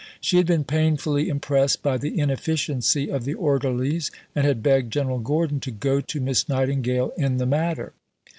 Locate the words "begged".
4.63-4.91